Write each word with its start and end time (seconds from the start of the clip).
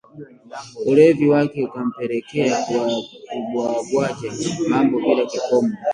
Ulevi 0.89 1.25
wake 1.31 1.61
ukampelekea 1.67 2.61
kubwabwaja 3.27 4.31
mambo 4.69 4.99
bila 4.99 5.25
kikomo 5.31 5.75